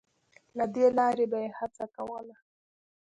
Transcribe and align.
له 0.57 0.65
دې 0.75 0.85
لارې 0.97 1.25
به 1.31 1.37
یې 1.43 1.49
هڅه 1.59 1.85
کوله 1.95 2.35